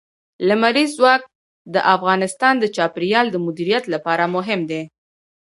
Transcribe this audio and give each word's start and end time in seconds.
لمریز 0.47 0.91
ځواک 0.97 1.21
د 1.73 1.75
افغانستان 1.95 2.53
د 2.59 2.65
چاپیریال 2.75 3.27
د 3.31 3.35
مدیریت 3.45 3.83
لپاره 3.93 4.23
مهم 4.35 4.61
دي. 4.69 4.81